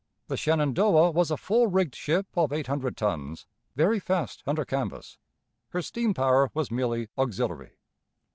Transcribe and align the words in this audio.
The 0.29 0.35
Shenandoah 0.35 1.11
was 1.11 1.29
a 1.29 1.37
full 1.37 1.67
rigged 1.67 1.93
ship 1.93 2.25
of 2.35 2.51
eight 2.51 2.65
hundred 2.65 2.97
tons, 2.97 3.45
very 3.75 3.99
fast 3.99 4.41
under 4.47 4.65
canvass. 4.65 5.19
Her 5.73 5.83
steam 5.83 6.15
power 6.15 6.49
was 6.55 6.71
merely 6.71 7.09
auxiliary. 7.19 7.73